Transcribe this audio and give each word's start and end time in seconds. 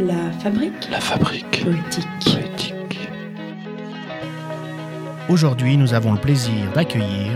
La 0.00 0.32
fabrique 0.32 0.88
La 0.90 0.98
fabrique 0.98 1.62
poétique. 1.62 2.06
poétique. 2.24 3.10
Aujourd'hui, 5.28 5.76
nous 5.76 5.92
avons 5.92 6.14
le 6.14 6.18
plaisir 6.18 6.72
d'accueillir 6.74 7.32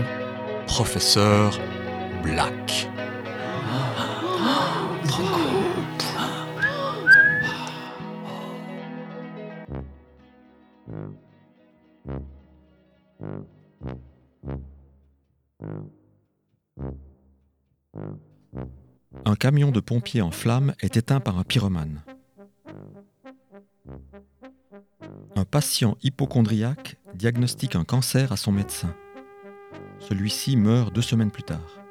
Professeur 0.65 1.59
Black. 2.23 2.87
Un 19.23 19.35
camion 19.35 19.69
de 19.69 19.79
pompiers 19.79 20.21
en 20.21 20.31
flammes 20.31 20.73
est 20.79 20.97
éteint 20.97 21.19
par 21.19 21.37
un 21.37 21.43
pyromane. 21.43 22.01
Un 25.37 25.43
patient 25.43 25.97
hypochondriaque 26.01 26.95
diagnostique 27.13 27.75
un 27.75 27.83
cancer 27.83 28.31
à 28.31 28.37
son 28.37 28.53
médecin. 28.53 28.95
Celui-ci 29.99 30.55
meurt 30.55 30.95
deux 30.95 31.01
semaines 31.01 31.29
plus 31.29 31.43
tard. 31.43 31.81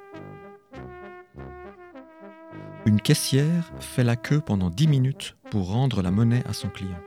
Une 2.86 3.02
caissière 3.02 3.70
fait 3.80 4.02
la 4.02 4.16
queue 4.16 4.40
pendant 4.40 4.70
dix 4.70 4.88
minutes 4.88 5.36
pour 5.50 5.68
rendre 5.68 6.00
la 6.00 6.10
monnaie 6.10 6.42
à 6.48 6.54
son 6.54 6.70
client. 6.70 7.00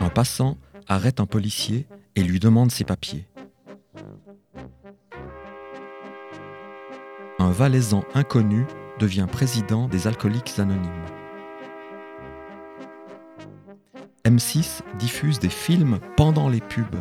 Un 0.00 0.08
passant 0.08 0.58
arrête 0.88 1.20
un 1.20 1.26
policier 1.26 1.86
et 2.16 2.22
lui 2.24 2.40
demande 2.40 2.72
ses 2.72 2.84
papiers. 2.84 3.28
Un 7.38 7.50
valaisan 7.52 8.04
inconnu 8.14 8.66
devient 8.98 9.28
président 9.30 9.86
des 9.86 10.08
alcooliques 10.08 10.58
anonymes. 10.58 11.23
M6 14.34 14.80
diffuse 14.98 15.38
des 15.38 15.48
films 15.48 16.00
pendant 16.16 16.48
les 16.48 16.60
pubs. 16.60 16.96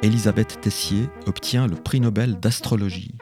Elisabeth 0.00 0.60
Tessier 0.60 1.08
obtient 1.26 1.66
le 1.66 1.74
prix 1.74 1.98
Nobel 1.98 2.38
d'astrologie. 2.38 3.16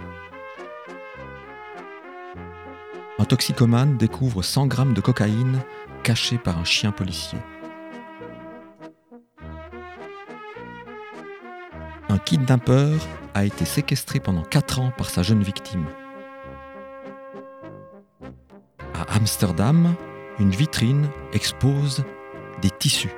Un 3.18 3.24
toxicomane 3.24 3.96
découvre 3.96 4.42
100 4.42 4.66
grammes 4.66 4.92
de 4.92 5.00
cocaïne 5.00 5.62
cachée 6.02 6.36
par 6.36 6.58
un 6.58 6.64
chien 6.64 6.92
policier. 6.92 7.38
Un 12.10 12.18
kidnappeur 12.18 13.00
a 13.32 13.46
été 13.46 13.64
séquestré 13.64 14.20
pendant 14.20 14.42
4 14.42 14.80
ans 14.80 14.92
par 14.98 15.08
sa 15.08 15.22
jeune 15.22 15.42
victime. 15.42 15.86
À 18.92 19.16
Amsterdam, 19.16 19.96
une 20.38 20.50
vitrine 20.50 21.08
expose 21.32 22.04
des 22.62 22.70
tissus. 22.70 23.12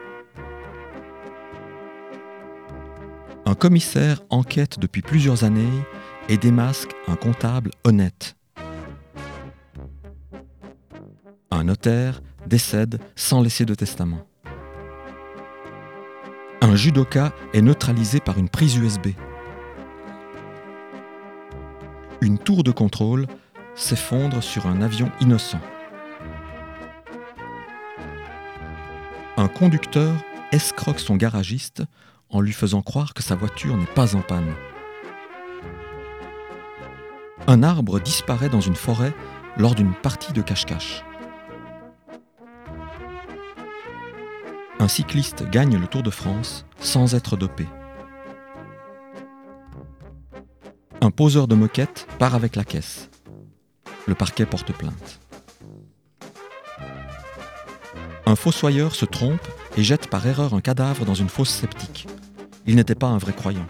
Un 3.44 3.54
commissaire 3.54 4.20
enquête 4.30 4.78
depuis 4.78 5.02
plusieurs 5.02 5.44
années 5.44 5.82
et 6.28 6.36
démasque 6.36 6.90
un 7.06 7.16
comptable 7.16 7.70
honnête. 7.84 8.36
Un 11.50 11.64
notaire 11.64 12.20
décède 12.46 13.00
sans 13.16 13.40
laisser 13.40 13.64
de 13.64 13.74
testament. 13.74 14.24
Un 16.60 16.76
judoka 16.76 17.32
est 17.54 17.62
neutralisé 17.62 18.20
par 18.20 18.38
une 18.38 18.48
prise 18.48 18.76
USB. 18.76 19.08
Une 22.20 22.38
tour 22.38 22.62
de 22.62 22.70
contrôle 22.70 23.26
s'effondre 23.74 24.42
sur 24.42 24.66
un 24.66 24.82
avion 24.82 25.10
innocent. 25.20 25.60
Un 29.38 29.46
conducteur 29.46 30.16
escroque 30.50 30.98
son 30.98 31.14
garagiste 31.14 31.84
en 32.28 32.40
lui 32.40 32.52
faisant 32.52 32.82
croire 32.82 33.14
que 33.14 33.22
sa 33.22 33.36
voiture 33.36 33.76
n'est 33.76 33.86
pas 33.86 34.16
en 34.16 34.20
panne. 34.20 34.52
Un 37.46 37.62
arbre 37.62 38.00
disparaît 38.00 38.48
dans 38.48 38.60
une 38.60 38.74
forêt 38.74 39.14
lors 39.56 39.76
d'une 39.76 39.94
partie 39.94 40.32
de 40.32 40.42
cache-cache. 40.42 41.04
Un 44.80 44.88
cycliste 44.88 45.48
gagne 45.48 45.78
le 45.78 45.86
Tour 45.86 46.02
de 46.02 46.10
France 46.10 46.66
sans 46.80 47.14
être 47.14 47.36
dopé. 47.36 47.68
Un 51.00 51.12
poseur 51.12 51.46
de 51.46 51.54
moquette 51.54 52.08
part 52.18 52.34
avec 52.34 52.56
la 52.56 52.64
caisse. 52.64 53.08
Le 54.08 54.16
parquet 54.16 54.46
porte 54.46 54.72
plainte. 54.72 55.20
Un 58.28 58.36
fossoyeur 58.36 58.94
se 58.94 59.06
trompe 59.06 59.40
et 59.78 59.82
jette 59.82 60.10
par 60.10 60.26
erreur 60.26 60.52
un 60.52 60.60
cadavre 60.60 61.06
dans 61.06 61.14
une 61.14 61.30
fosse 61.30 61.48
septique. 61.48 62.06
Il 62.66 62.76
n'était 62.76 62.94
pas 62.94 63.06
un 63.06 63.16
vrai 63.16 63.32
croyant. 63.32 63.66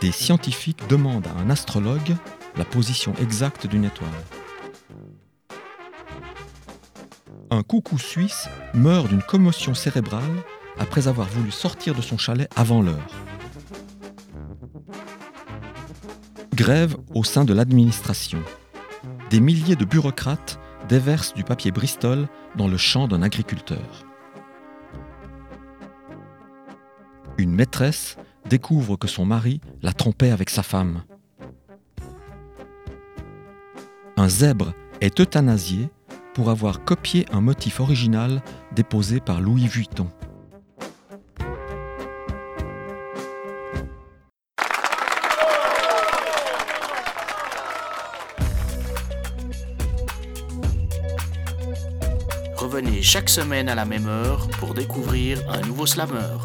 Des 0.00 0.12
scientifiques 0.12 0.86
demandent 0.88 1.26
à 1.26 1.40
un 1.40 1.50
astrologue 1.50 2.14
la 2.56 2.64
position 2.64 3.12
exacte 3.20 3.66
d'une 3.66 3.86
étoile. 3.86 4.08
Un 7.50 7.64
coucou 7.64 7.98
suisse 7.98 8.48
meurt 8.72 9.08
d'une 9.08 9.24
commotion 9.24 9.74
cérébrale 9.74 10.22
après 10.78 11.08
avoir 11.08 11.26
voulu 11.26 11.50
sortir 11.50 11.96
de 11.96 12.02
son 12.02 12.18
chalet 12.18 12.48
avant 12.54 12.82
l'heure. 12.82 13.10
Grève 16.54 16.96
au 17.16 17.24
sein 17.24 17.44
de 17.44 17.52
l'administration. 17.52 18.44
Des 19.30 19.40
milliers 19.40 19.74
de 19.74 19.84
bureaucrates 19.84 20.60
déversent 20.90 21.34
du 21.34 21.44
papier 21.44 21.70
Bristol 21.70 22.28
dans 22.56 22.66
le 22.66 22.76
champ 22.76 23.06
d'un 23.06 23.22
agriculteur. 23.22 24.04
Une 27.38 27.54
maîtresse 27.54 28.16
découvre 28.48 28.96
que 28.96 29.06
son 29.06 29.24
mari 29.24 29.60
la 29.82 29.92
trompait 29.92 30.32
avec 30.32 30.50
sa 30.50 30.64
femme. 30.64 31.04
Un 34.16 34.28
zèbre 34.28 34.74
est 35.00 35.18
euthanasié 35.20 35.88
pour 36.34 36.50
avoir 36.50 36.84
copié 36.84 37.24
un 37.32 37.40
motif 37.40 37.78
original 37.78 38.42
déposé 38.74 39.20
par 39.20 39.40
Louis 39.40 39.68
Vuitton. 39.68 40.08
Revenez 52.70 53.02
chaque 53.02 53.28
semaine 53.28 53.68
à 53.68 53.74
la 53.74 53.84
même 53.84 54.06
heure 54.06 54.46
pour 54.60 54.74
découvrir 54.74 55.40
un 55.48 55.60
nouveau 55.62 55.86
slameur. 55.86 56.44